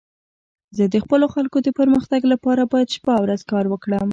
[0.77, 4.09] زه د خپلو خلکو د پرمختګ لپاره باید شپه او ورځ کار وکړم.